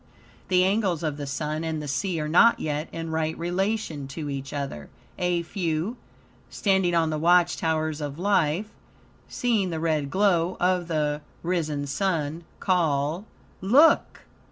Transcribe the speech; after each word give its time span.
The 0.47 0.63
angles 0.63 1.03
of 1.03 1.17
the 1.17 1.27
Sun 1.27 1.63
and 1.63 1.79
the 1.79 1.87
sea 1.87 2.19
are 2.19 2.27
not 2.27 2.59
yet 2.59 2.89
in 2.91 3.11
right 3.11 3.37
relation 3.37 4.07
to 4.07 4.31
each 4.31 4.51
other. 4.51 4.89
A 5.19 5.43
few, 5.43 5.95
standing 6.49 6.95
on 6.95 7.11
the 7.11 7.19
watch 7.19 7.55
towers 7.55 8.01
of 8.01 8.17
life, 8.17 8.69
seeing 9.29 9.69
the 9.69 9.79
red 9.79 10.09
glow 10.09 10.57
of 10.59 10.87
the 10.87 11.21
risen 11.43 11.85
sun, 11.85 12.45
call 12.59 13.25
"Look!" 13.61 14.21